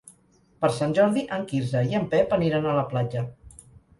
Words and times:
Per 0.63 0.69
Sant 0.77 0.95
Jordi 0.99 1.25
en 1.35 1.43
Quirze 1.51 1.83
i 1.91 1.99
en 2.01 2.09
Pep 2.13 2.35
aniran 2.39 2.67
a 2.71 2.75
la 2.79 2.89
platja. 2.95 3.25